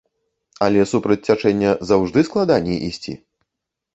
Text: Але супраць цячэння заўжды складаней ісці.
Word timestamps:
Але 0.67 0.85
супраць 0.91 1.17
цячэння 1.27 1.75
заўжды 1.91 2.19
складаней 2.29 2.77
ісці. 2.89 3.13